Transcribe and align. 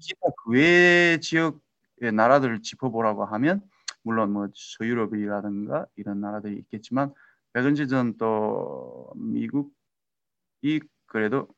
기타 0.00 0.20
그 0.44 0.52
외 0.52 1.18
지역의 1.20 2.12
나라들을 2.14 2.62
짚어보라고 2.62 3.24
하면 3.26 3.62
물론 4.02 4.32
뭐 4.32 4.48
서유럽이라든가 4.54 5.86
이런 5.96 6.20
나라들이 6.20 6.56
있겠지만 6.58 7.12
백은지 7.52 7.88
전 7.88 8.16
또 8.18 9.12
미국이 9.16 10.80
그래도 11.06 11.48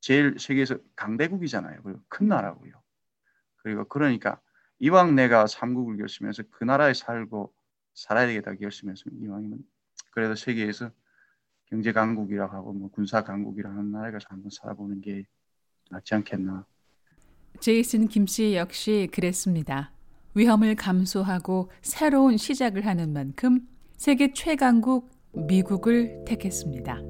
제일 0.00 0.38
세계에서 0.38 0.78
강대국이잖아요. 0.96 1.82
그리고 1.82 2.00
큰 2.08 2.28
나라고요. 2.28 2.72
그리고 3.56 3.84
그러니까 3.84 4.40
이왕 4.78 5.14
내가 5.14 5.46
삼국을 5.46 5.98
결심해서 5.98 6.42
그 6.50 6.64
나라에 6.64 6.94
살고 6.94 7.52
살아야 7.94 8.26
되겠다 8.26 8.54
결심했으면 8.54 9.20
이왕이면 9.22 9.58
그래도 10.12 10.34
세계에서 10.34 10.90
경제 11.66 11.92
강국이라고 11.92 12.52
하고 12.54 12.72
뭐 12.72 12.90
군사 12.90 13.22
강국이라고 13.22 13.76
하는 13.76 13.92
나라에 13.92 14.12
가서 14.12 14.26
한번 14.30 14.50
살아보는 14.50 15.00
게 15.02 15.26
낫지 15.90 16.14
않겠나. 16.14 16.66
제이슨 17.58 18.08
김씨 18.08 18.54
역시 18.54 19.08
그랬습니다. 19.12 19.92
위험을 20.34 20.76
감수하고 20.76 21.70
새로운 21.82 22.36
시작을 22.36 22.86
하는 22.86 23.12
만큼 23.12 23.66
세계 23.96 24.32
최강국 24.32 25.10
미국을 25.32 26.24
택했습니다. 26.26 27.00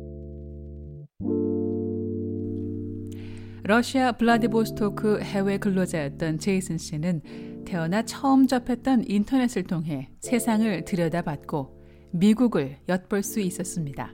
러시아 3.62 4.12
블라디보스토크 4.12 5.20
해외 5.20 5.58
근로자였던 5.58 6.38
제이슨 6.38 6.78
씨는 6.78 7.64
태어나 7.64 8.02
처음 8.02 8.46
접했던 8.46 9.04
인터넷을 9.06 9.62
통해 9.62 10.10
세상을 10.20 10.84
들여다봤고 10.84 11.80
미국을 12.12 12.78
엿볼 12.88 13.22
수 13.22 13.38
있었습니다. 13.38 14.12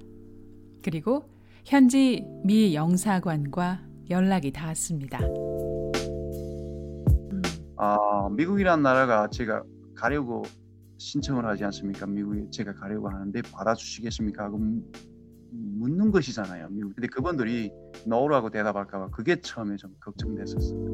그리고 0.82 1.30
현지 1.64 2.26
미 2.44 2.74
영사관과 2.74 3.82
연락이 4.10 4.52
닿았습니다. 4.52 5.20
아, 7.76 8.28
미국이란 8.30 8.82
나라가 8.82 9.28
제가 9.28 9.62
가려고 9.94 10.42
신청을 10.98 11.44
하지 11.44 11.64
않습니까? 11.64 12.06
미국에 12.06 12.46
제가 12.50 12.74
가려고 12.74 13.08
하는데 13.08 13.42
받아주시겠습니까? 13.42 14.44
하고 14.44 14.58
묻는 15.50 16.10
것이잖아요. 16.10 16.68
미국. 16.70 16.94
근데 16.94 17.08
그분들이 17.08 17.70
노라고 18.06 18.50
대답할까봐 18.50 19.10
그게 19.10 19.40
처음에 19.40 19.76
좀 19.76 19.94
걱정됐었어요. 20.00 20.90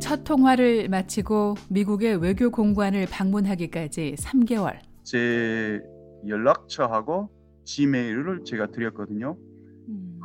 첫 0.00 0.24
통화를 0.24 0.88
마치고 0.88 1.54
미국의 1.70 2.16
외교 2.22 2.50
공관을 2.50 3.06
방문하기까지 3.10 4.16
3개월. 4.18 4.78
제 5.02 5.80
연락처하고 6.26 7.30
지메일을 7.64 8.44
제가 8.44 8.68
드렸거든요. 8.68 9.36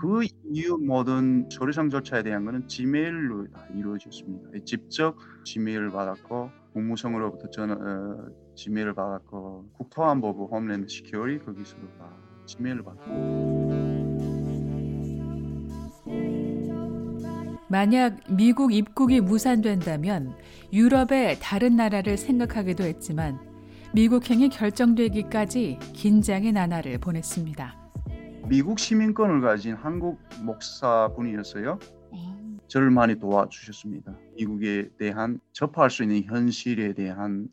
음. 0.03 0.19
그 0.19 0.27
이후 0.51 0.77
모든 0.77 1.47
서류상 1.49 1.89
절차에 1.89 2.23
대한 2.23 2.45
것은 2.45 2.67
지메일로 2.67 3.47
다 3.47 3.65
이루어졌습니다. 3.75 4.49
직접 4.65 5.15
지메일을 5.45 5.91
받았고 5.91 6.51
국무성으로부터 6.73 7.49
저는 7.49 7.75
어, 7.75 8.27
지메일을 8.55 8.93
받았고 8.93 9.69
국토안보부 9.77 10.49
홈랜드 10.51 10.87
시큐리 10.87 11.39
거기서도 11.39 11.87
다 11.97 12.09
지메일을 12.45 12.83
받았고 12.83 13.73
만약 17.69 18.19
미국 18.29 18.71
입국이 18.71 19.19
무산된다면 19.19 20.35
유럽의 20.71 21.37
다른 21.41 21.75
나라를 21.75 22.17
생각하기도 22.17 22.83
했지만 22.83 23.39
미국행이 23.95 24.49
결정되기까지 24.49 25.79
긴장의 25.93 26.51
나날을 26.51 26.99
보냈습니다. 26.99 27.83
미국 28.47 28.77
시민권을 28.77 29.41
가진 29.41 29.73
한국 29.73 30.19
목사분이었어요. 30.44 31.80
저를 32.67 32.91
많이 32.91 33.17
도와주셨습니다. 33.17 34.17
미국에 34.36 34.89
대한 34.97 35.39
접할 35.52 35.89
수 35.89 36.03
있는 36.03 36.23
현실에 36.23 36.94
대한 36.94 37.47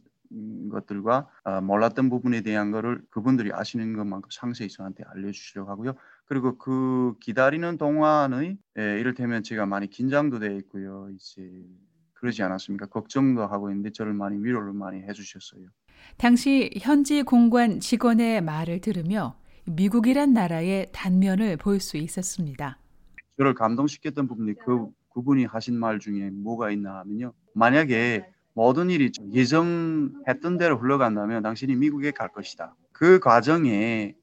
것들과 0.70 1.28
어, 1.44 1.60
몰랐던 1.60 2.08
부분에 2.08 2.40
대한 2.42 2.70
것을 2.70 3.02
그분들이 3.10 3.50
아시는 3.52 3.94
것만큼 3.94 4.30
상세히 4.32 4.68
저한테 4.68 5.02
알려주시려고 5.06 5.70
하고요. 5.70 5.94
그리고 6.24 6.56
그 6.56 7.14
기다리는 7.20 7.76
동안의 7.76 8.56
예, 8.78 9.00
이를테면 9.00 9.42
제가 9.42 9.66
많이 9.66 9.90
긴장도 9.90 10.38
돼 10.38 10.56
있고요. 10.56 11.08
이제 11.14 11.50
그러지 12.14 12.42
않았습니까? 12.42 12.86
걱정도 12.86 13.46
하고 13.46 13.70
있는데 13.70 13.90
저를 13.90 14.12
많이 14.12 14.36
위로를 14.42 14.72
많이 14.72 15.02
해주셨어요. 15.02 15.66
당시 16.16 16.70
현지 16.80 17.22
공관 17.22 17.80
직원의 17.80 18.42
말을 18.42 18.80
들으며 18.80 19.39
미국이란 19.64 20.32
나라의 20.32 20.88
단면을 20.92 21.56
볼 21.56 21.80
수 21.80 21.96
있었습니다. 21.96 22.78
저를 23.36 23.54
감동시켰던 23.54 24.26
부분이 24.28 24.54
그 24.64 24.88
그분이 25.14 25.44
하신 25.44 25.78
말 25.78 25.98
중에 25.98 26.30
뭐가 26.30 26.70
있나 26.70 26.98
하면요. 27.00 27.32
만약에 27.54 28.26
모든 28.52 28.90
일이 28.90 29.10
예정했던 29.32 30.58
대로 30.58 30.78
흘러간다면 30.78 31.42
당신이 31.42 31.76
미국에 31.76 32.10
갈 32.10 32.28
것이다. 32.28 32.76
그 32.92 33.18
과정에 33.18 34.14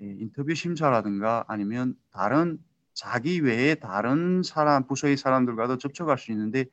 인터뷰 0.00 0.54
심사라든가 0.54 1.44
아니면 1.48 1.94
다른 2.10 2.58
자기 2.92 3.40
외에 3.40 3.74
다른 3.76 4.42
사람 4.42 4.86
부서의 4.86 5.16
사람들과도 5.16 5.78
접촉할 5.78 6.18
수 6.18 6.32
있는데 6.32 6.66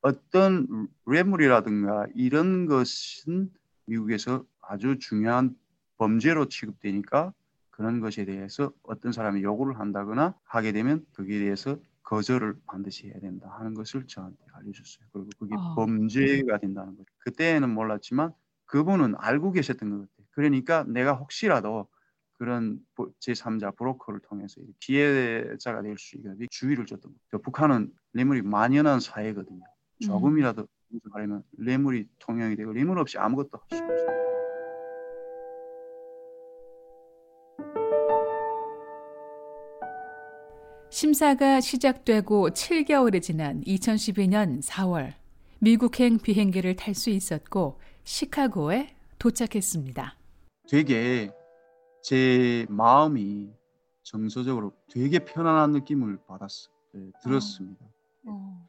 어떤 0.00 0.88
뇌물이라든가 1.06 2.06
이런 2.14 2.66
것은 2.66 3.50
미국에서 3.86 4.44
아주 4.60 4.98
중요한 4.98 5.54
범죄로 5.98 6.48
취급되니까 6.48 7.32
그런 7.74 7.98
것에 8.00 8.24
대해서 8.24 8.72
어떤 8.84 9.10
사람이 9.10 9.42
요구를 9.42 9.80
한다거나 9.80 10.38
하게 10.44 10.70
되면 10.70 11.04
거기에 11.16 11.40
대해서 11.40 11.76
거절을 12.04 12.54
반드시 12.66 13.08
해야 13.08 13.18
된다 13.18 13.52
하는 13.58 13.74
것을 13.74 14.06
저한테 14.06 14.38
알려줬어요. 14.52 15.06
그리고 15.12 15.28
그게 15.40 15.56
어. 15.56 15.74
범죄가 15.74 16.58
된다는 16.58 16.96
거죠. 16.96 17.10
그때는 17.18 17.70
몰랐지만 17.70 18.32
그분은 18.66 19.14
알고 19.18 19.50
계셨던 19.52 19.90
것 19.90 19.96
같아요. 19.96 20.26
그러니까 20.30 20.84
내가 20.84 21.14
혹시라도 21.14 21.88
그런 22.34 22.78
제3자 22.96 23.74
브로커를 23.76 24.20
통해서 24.20 24.60
피해자가 24.78 25.82
될 25.82 25.96
수 25.98 26.16
있게 26.16 26.46
주의를 26.50 26.86
줬던 26.86 27.12
거죠. 27.12 27.42
북한은 27.42 27.92
뇌물이 28.12 28.42
만연한 28.42 29.00
사회거든요. 29.00 29.64
음. 29.64 29.98
조금이라도 30.00 30.68
말하면 31.10 31.42
뇌물이 31.58 32.08
통용이 32.20 32.54
되고 32.54 32.72
뇌물 32.72 33.00
없이 33.00 33.18
아무것도 33.18 33.58
할 33.58 33.78
수가 33.78 33.92
없어요. 33.92 34.23
심사가 40.94 41.60
시작되고 41.60 42.50
7개월이 42.50 43.20
지난 43.20 43.62
2012년 43.62 44.62
4월 44.62 45.14
미국행 45.58 46.18
비행기를 46.18 46.76
탈 46.76 46.94
수 46.94 47.10
있었고 47.10 47.80
시카고에 48.04 48.94
도착했습니다. 49.18 50.16
되게 50.68 51.32
제 52.00 52.64
마음이 52.68 53.50
정서적으로 54.04 54.72
되게 54.88 55.18
편안한 55.18 55.72
느낌을 55.72 56.20
받았어요. 56.28 56.72
네, 56.92 57.10
들었습니다. 57.24 57.84
어. 58.26 58.30
어. 58.30 58.68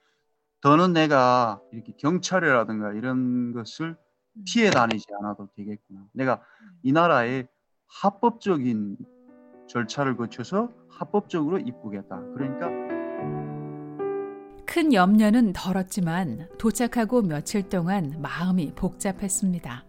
더는 0.61 0.93
내가 0.93 1.61
이렇게 1.71 1.93
경찰이라든가 1.95 2.93
이런 2.93 3.53
것을 3.53 3.95
음. 4.33 4.43
피해 4.47 4.71
다니지 4.71 5.05
않아도 5.19 5.47
되겠구나. 5.55 6.07
내가 6.11 6.41
이 6.81 6.91
나라의 6.91 7.47
합법적인 7.85 8.97
절차를 9.67 10.17
거쳐서 10.17 10.69
합법적으로 10.89 11.59
입국했다. 11.59 12.21
그러니까 12.35 12.69
큰 14.65 14.93
염려는 14.93 15.53
덜었지만 15.53 16.49
도착하고 16.57 17.21
며칠 17.21 17.69
동안 17.69 18.15
마음이 18.21 18.73
복잡했습니다. 18.75 19.85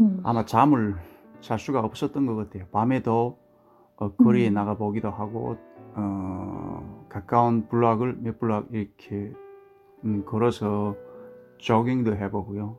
음. 0.00 0.20
아마 0.24 0.44
잠을 0.44 0.96
잘 1.40 1.58
수가 1.58 1.80
없었던 1.80 2.26
것 2.26 2.34
같아요. 2.36 2.66
밤에도 2.72 3.38
어, 3.96 4.12
거리에 4.14 4.48
음. 4.48 4.54
나가 4.54 4.76
보기도 4.76 5.10
하고 5.10 5.56
어, 5.94 7.06
가까운 7.08 7.68
블락을 7.68 8.18
몇 8.20 8.38
블락 8.38 8.68
이렇게 8.72 9.32
음, 10.04 10.24
걸어서 10.24 10.96
조깅도 11.58 12.16
해보고요. 12.16 12.78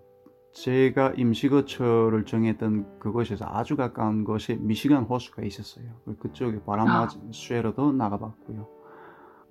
제가 0.53 1.13
임시거처를 1.15 2.25
정했던 2.25 2.99
그곳에서 2.99 3.45
아주 3.47 3.75
가까운 3.75 4.23
곳에 4.23 4.55
미시간 4.55 5.03
호수가 5.03 5.43
있었어요. 5.43 5.85
그쪽에 6.19 6.59
바람 6.65 6.87
맞은 6.87 7.31
쇠로도 7.31 7.93
나가봤고요. 7.93 8.67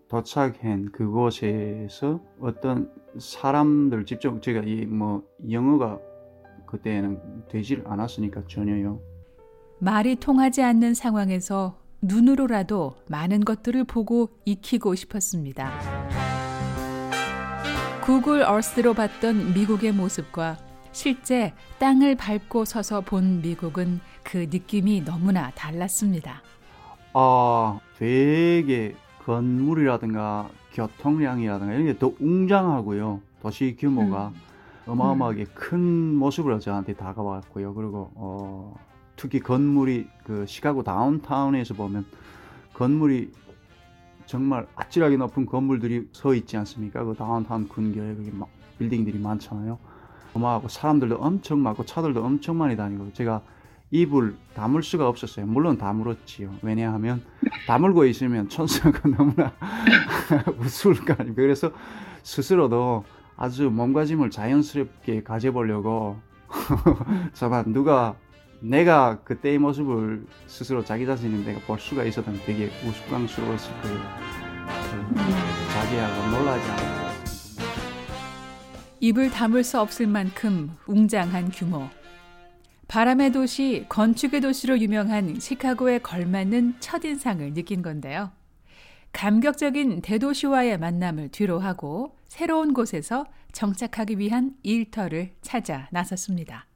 도착한 0.08 0.90
그곳에서 0.90 2.20
어떤 2.40 2.90
사람들 3.18 4.06
직접 4.06 4.40
제가 4.42 4.62
이 4.64 4.86
뭐 4.86 5.22
영어가 5.50 5.98
그때는 6.66 7.20
되질 7.48 7.84
않았으니까 7.86 8.42
전혀요. 8.48 9.00
말이 9.78 10.16
통하지 10.16 10.62
않는 10.62 10.94
상황에서 10.94 11.78
눈으로라도 12.02 12.96
많은 13.08 13.40
것들을 13.44 13.84
보고 13.84 14.30
익히고 14.44 14.94
싶었습니다. 14.94 15.70
구글 18.04 18.42
얼스로 18.42 18.94
봤던 18.94 19.54
미국의 19.54 19.92
모습과 19.92 20.56
실제 20.98 21.54
땅을 21.78 22.16
밟고 22.16 22.64
서서 22.64 23.02
본 23.02 23.40
미국은 23.40 24.00
그 24.24 24.48
느낌이 24.50 25.04
너무나 25.04 25.48
달랐습니다. 25.52 26.42
아, 27.12 27.78
되게 27.96 28.96
건물이라든가 29.24 30.48
교통량이라든가 30.72 31.72
이런 31.72 31.86
게 31.86 31.96
더 32.00 32.12
웅장하고요. 32.18 33.20
도시 33.40 33.76
규모가 33.78 34.32
음. 34.34 34.90
어마어마하게 34.90 35.44
큰 35.54 36.16
모습으로 36.16 36.58
저한테 36.58 36.94
다가왔고요. 36.94 37.74
그리고 37.74 38.10
어, 38.16 38.74
특히 39.14 39.38
건물이 39.38 40.08
그 40.24 40.46
시카고 40.48 40.82
다운타운에서 40.82 41.74
보면 41.74 42.06
건물이 42.74 43.30
정말 44.26 44.66
아찔하게 44.74 45.16
높은 45.16 45.46
건물들이 45.46 46.08
서 46.10 46.34
있지 46.34 46.56
않습니까? 46.56 47.04
그 47.04 47.14
다운타운 47.14 47.68
근교에 47.68 48.16
그게 48.16 48.32
막 48.32 48.48
빌딩들이 48.80 49.20
많잖아요. 49.20 49.78
어마하고 50.34 50.69
사람들도 50.69 51.16
엄청 51.16 51.62
많고 51.62 51.84
차들도 51.84 52.25
엄청 52.25 52.58
많이 52.58 52.76
다니고 52.76 53.12
제가 53.12 53.42
입을 53.90 54.36
다물 54.54 54.82
수가 54.82 55.08
없었어요. 55.08 55.46
물론 55.46 55.78
다물었지요. 55.78 56.56
왜냐하면 56.62 57.22
다물고 57.66 58.04
있으면 58.06 58.48
천사가 58.48 59.08
너무나 59.08 59.52
우스울까. 60.58 61.16
그래서 61.34 61.72
스스로도 62.22 63.04
아주 63.36 63.70
몸가짐을 63.70 64.30
자연스럽게 64.30 65.22
가져보려고 65.22 66.19
잠깐 67.32 67.72
누가 67.72 68.16
내가 68.60 69.20
그때의 69.22 69.58
모습을 69.58 70.26
스스로 70.46 70.84
자기 70.84 71.06
자신이 71.06 71.44
내가 71.44 71.60
볼 71.60 71.78
수가 71.78 72.02
있었다면 72.04 72.40
되게 72.44 72.70
우스꽝스러웠을 72.86 73.80
거예요. 73.82 74.00
자기하고 75.72 76.36
놀라지 76.36 76.70
않았어요. 76.70 77.07
입을 79.00 79.30
담을 79.30 79.64
수 79.64 79.80
없을 79.80 80.06
만큼 80.06 80.72
웅장한 80.86 81.50
규모. 81.52 81.88
바람의 82.88 83.32
도시, 83.32 83.84
건축의 83.88 84.40
도시로 84.40 84.78
유명한 84.78 85.38
시카고에 85.38 85.98
걸맞는 85.98 86.76
첫인상을 86.80 87.54
느낀 87.54 87.82
건데요. 87.82 88.30
감격적인 89.12 90.02
대도시와의 90.02 90.78
만남을 90.78 91.28
뒤로하고 91.28 92.16
새로운 92.28 92.74
곳에서 92.74 93.26
정착하기 93.52 94.18
위한 94.18 94.54
일터를 94.62 95.30
찾아 95.42 95.88
나섰습니다. 95.90 96.66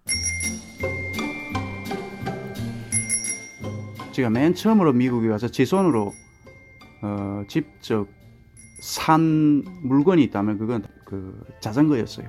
제가 4.12 4.28
맨 4.28 4.54
처음으로 4.54 4.92
미국에 4.92 5.28
와서 5.28 5.48
제 5.48 5.64
손으로 5.64 6.12
어, 7.02 7.42
직접 7.48 8.06
산 8.80 9.62
물건이 9.82 10.22
있다면 10.24 10.58
그건 10.58 10.84
그 11.12 11.38
자전거였어요. 11.60 12.26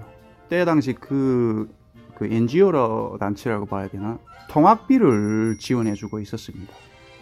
때 0.50 0.66
당시 0.66 0.92
그, 0.92 1.74
그 2.16 2.26
NGO 2.26 3.18
단체라고 3.18 3.66
봐야 3.66 3.88
되나 3.88 4.20
통학비를 4.50 5.56
지원해주고 5.58 6.20
있었습니다. 6.20 6.74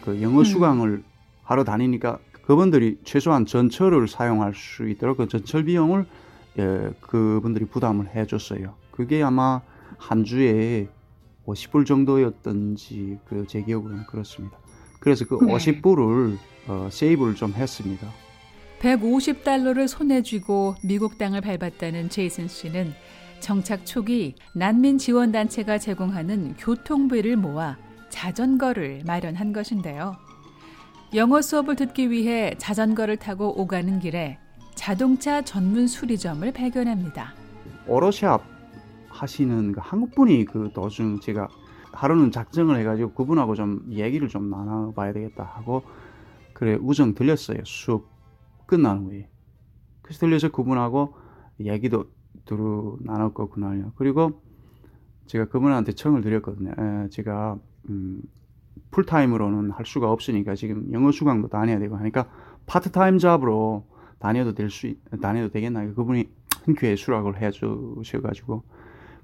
그 0.03 0.19
영어 0.23 0.39
음. 0.39 0.43
수강을 0.43 0.89
음. 0.89 1.03
하러 1.43 1.63
다니니까 1.63 2.17
그분들이 2.41 2.97
최소한 3.03 3.45
전철을 3.45 4.07
사용할 4.07 4.55
수 4.55 4.89
있도록 4.89 5.17
그 5.17 5.27
전철 5.27 5.65
비용을 5.65 6.07
예, 6.57 6.89
그분들이 6.99 7.65
부담을 7.65 8.09
해줬어요. 8.15 8.73
그게 8.89 9.21
아마 9.21 9.61
한 9.99 10.23
주에 10.23 10.89
50불 11.45 11.85
정도였던지 11.85 13.19
그 13.25 13.45
제 13.47 13.61
기억은 13.61 14.07
그렇습니다. 14.07 14.57
그래서 14.99 15.25
그 15.25 15.37
네. 15.45 15.53
50불을 15.53 16.37
어, 16.67 16.89
세이브를 16.91 17.35
좀 17.35 17.53
했습니다. 17.53 18.07
150달러를 18.81 19.87
손에 19.87 20.23
쥐고 20.23 20.75
미국 20.83 21.17
땅을 21.17 21.41
밟았다는 21.41 22.09
제이슨 22.09 22.47
씨는 22.47 22.93
정착 23.39 23.85
초기 23.85 24.35
난민 24.55 24.97
지원 24.97 25.31
단체가 25.31 25.77
제공하는 25.77 26.55
교통비를 26.57 27.37
모아 27.37 27.77
자전거를 28.09 29.03
마련한 29.05 29.53
것인데요. 29.53 30.15
영어 31.13 31.41
수업을 31.41 31.75
듣기 31.75 32.09
위해 32.09 32.55
자전거를 32.57 33.17
타고 33.17 33.59
오가는 33.59 33.99
길에 33.99 34.39
자동차 34.73 35.43
전문 35.43 35.87
수리점을 35.87 36.51
발견합니다. 36.51 37.33
오로샵 37.87 38.43
하시는 39.09 39.73
그 39.73 39.79
한국분이 39.81 40.45
그 40.45 40.71
도중 40.73 41.19
제가 41.19 41.47
하루는 41.91 42.31
작정을 42.31 42.79
해가지고 42.79 43.13
그분하고 43.13 43.53
좀 43.53 43.83
얘기를 43.91 44.27
좀 44.27 44.49
나눠봐야 44.49 45.13
되겠다 45.13 45.43
하고 45.43 45.83
그래 46.53 46.77
우정 46.79 47.13
들렸어요 47.13 47.59
수업 47.65 48.10
끝난 48.71 48.99
후에 48.99 49.27
그래서 50.01 50.21
들려서 50.21 50.49
그분하고 50.49 51.13
얘기도 51.59 52.05
두루 52.45 52.97
나눴고 53.01 53.49
그날요. 53.49 53.91
그리고 53.97 54.41
제가 55.25 55.45
그분한테 55.49 55.91
청을 55.91 56.21
드렸거든요. 56.21 56.71
에, 56.71 57.09
제가 57.09 57.59
음, 57.89 58.21
풀타임으로는 58.91 59.71
할 59.71 59.85
수가 59.85 60.09
없으니까 60.09 60.55
지금 60.55 60.89
영어 60.93 61.11
수강도 61.11 61.49
다녀야 61.49 61.79
되고 61.79 61.97
하니까 61.97 62.29
파트타임 62.65 63.17
잡으로 63.17 63.85
다녀도 64.19 64.53
될 64.53 64.69
수 64.69 64.93
다녀도 65.21 65.51
되겠나 65.51 65.93
그분이 65.93 66.29
흔쾌히 66.63 66.95
수락을 66.95 67.41
해 67.41 67.51
주셔가지고 67.51 68.63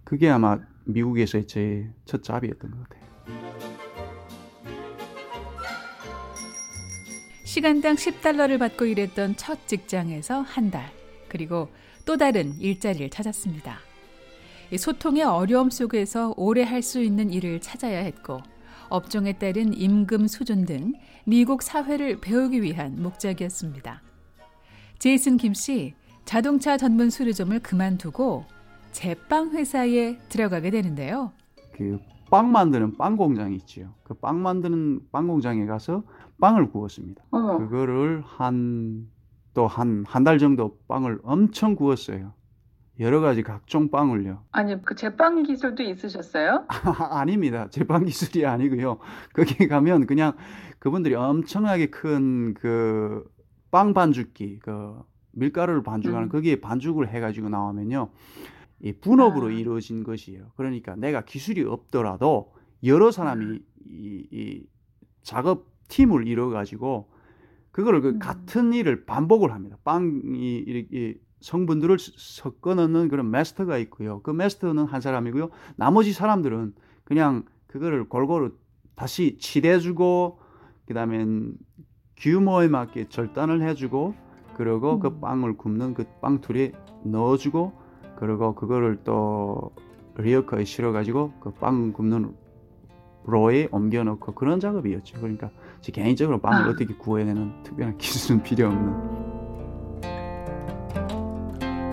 그게 0.04 0.30
아마 0.30 0.60
미국에서의 0.86 1.48
제 1.48 1.90
첫 2.04 2.22
잡이었던 2.22 2.70
것 2.70 2.84
같아요. 2.84 3.07
시간당 7.58 7.96
10달러를 7.96 8.60
받고 8.60 8.86
일했던 8.86 9.36
첫 9.36 9.66
직장에서 9.68 10.42
한 10.42 10.70
달, 10.70 10.92
그리고 11.28 11.70
또 12.06 12.16
다른 12.16 12.54
일자리를 12.60 13.10
찾았습니다. 13.10 13.80
소통의 14.78 15.24
어려움 15.24 15.72
속에서 15.72 16.36
오래 16.38 16.62
할 16.62 16.84
수 16.84 17.02
있는 17.02 17.34
일을 17.34 17.60
찾아야 17.60 17.98
했고, 17.98 18.42
업종에 18.90 19.34
따른 19.40 19.74
임금 19.74 20.28
수준 20.28 20.68
등 20.68 20.94
미국 21.26 21.64
사회를 21.64 22.22
배우기 22.22 22.62
위한 22.62 23.02
목적이었습니다. 23.02 24.04
제이슨 25.00 25.38
김 25.38 25.56
씨, 25.56 25.96
자동차 26.26 26.78
전문 26.78 27.10
수리점을 27.10 27.58
그만두고 27.62 28.46
제빵 28.92 29.54
회사에 29.54 30.20
들어가게 30.30 30.70
되는데요. 30.70 31.32
그 31.74 31.98
빵 32.30 32.52
만드는 32.52 32.98
빵 32.98 33.16
공장이 33.16 33.56
있지요. 33.56 33.94
그 34.04 34.14
빵 34.14 34.42
만드는 34.42 35.00
빵 35.12 35.28
공장에 35.28 35.66
가서 35.66 36.04
빵을 36.40 36.70
구웠습니다. 36.70 37.24
어. 37.32 37.58
그거를 37.58 38.24
한 38.26 39.10
또 39.54 39.66
한 39.68 40.04
한 40.06 40.24
달 40.24 40.38
정도 40.38 40.78
빵을 40.88 41.20
엄청 41.24 41.76
구웠어요. 41.76 42.34
여러 43.00 43.22
가지 43.22 43.42
각종 43.44 43.90
빵을요. 43.90 44.44
아니 44.52 44.80
그 44.84 44.94
제빵 44.96 45.44
기술도 45.44 45.82
있으셨어요? 45.84 46.66
아, 47.12 47.26
닙니다 47.26 47.68
제빵 47.70 48.06
기술이 48.06 48.46
아니고요. 48.46 49.00
거기 49.34 49.68
가면 49.68 50.06
그냥 50.08 50.34
그분들이 50.80 51.16
엄청나게 51.16 51.88
큰 51.88 52.54
그 52.54 53.24
빵 53.70 53.94
반죽기, 53.94 54.60
그 54.60 55.02
밀가루를 55.34 55.84
반죽하는 55.84 56.28
음. 56.28 56.30
거기에 56.30 56.62
반죽을 56.62 57.10
해가지고 57.10 57.50
나오면요. 57.50 58.10
이 58.80 58.94
분업으로 58.94 59.48
아. 59.48 59.52
이루어진 59.52 60.04
것이에요. 60.04 60.52
그러니까 60.56 60.96
내가 60.96 61.22
기술이 61.26 61.64
없더라도 61.64 62.54
여러 62.86 63.12
사람이 63.12 63.46
음. 63.46 63.60
이, 63.86 64.28
이 64.32 64.64
작업 65.22 65.66
팀을 65.88 66.28
이뤄 66.28 66.50
가지고 66.50 67.10
그거를 67.72 68.02
그 68.02 68.10
음. 68.10 68.20
같은 68.20 68.74
일을 68.74 69.06
반복을 69.06 69.52
합니다. 69.54 69.78
빵이 69.84 70.58
이렇게 70.66 71.20
성분들을 71.42 71.98
섞어 72.00 72.74
넣는 72.76 73.10
그런 73.10 73.28
마스터가 73.28 73.78
있고요. 73.80 74.22
그 74.24 74.32
마스터는 74.32 74.86
한 74.86 75.02
사람이고요. 75.02 75.50
나머지 75.76 76.12
사람들은 76.14 76.74
그냥 77.04 77.46
그거를 77.68 78.10
골고루 78.10 78.54
다시 78.96 79.38
칠해주고 79.38 80.40
그다음에 80.88 81.26
규모에 82.16 82.68
맞게 82.68 83.10
절단을 83.10 83.62
해주고 83.62 84.16
그리고 84.56 85.00
그 85.00 85.08
음. 85.08 85.14
그 85.14 85.20
빵을 85.20 85.58
굽는 85.58 85.94
그 85.94 86.06
빵툴에 86.22 86.72
넣어주고 87.04 87.74
그리고 88.18 88.56
그거를 88.56 89.02
또 89.04 89.72
리어커에 90.18 90.64
실어가지고 90.66 91.34
그 91.40 91.52
빵 91.52 91.94
굽는 91.94 92.36
로에 93.28 93.68
옮겨놓고 93.72 94.34
그런 94.34 94.60
작업이었죠. 94.60 95.20
그러니까 95.20 95.52
제 95.82 95.92
개인적으로 95.92 96.40
빵을 96.40 96.64
아. 96.66 96.70
어떻게 96.70 96.94
구워내는 96.96 97.64
특별한 97.64 97.98
기술은 97.98 98.42
필요 98.42 98.68
없는. 98.68 99.28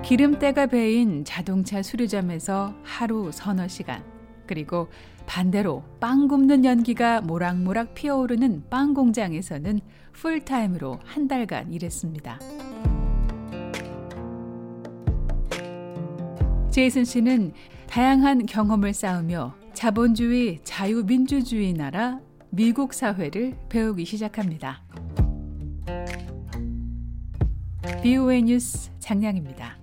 기름때가 0.02 0.66
배인 0.66 1.24
자동차 1.24 1.82
수리점에서 1.82 2.74
하루 2.82 3.30
서너 3.32 3.68
시간 3.68 4.02
그리고 4.46 4.88
반대로 5.26 5.82
빵 6.00 6.28
굽는 6.28 6.64
연기가 6.64 7.20
모락모락 7.22 7.94
피어오르는 7.94 8.64
빵 8.68 8.94
공장에서는 8.94 9.80
풀타임으로 10.12 11.00
한 11.04 11.26
달간 11.26 11.72
일했습니다. 11.72 12.38
제이슨 16.70 17.04
씨는 17.04 17.52
다양한 17.88 18.46
경험을 18.46 18.92
쌓으며 18.92 19.54
자본주의, 19.74 20.60
자유민주주의 20.62 21.72
나라 21.72 22.20
미국 22.50 22.94
사회를 22.94 23.56
배우기 23.68 24.04
시작합니다. 24.04 24.82
BOA 28.02 28.42
뉴스 28.42 28.90
장량입니다. 29.00 29.76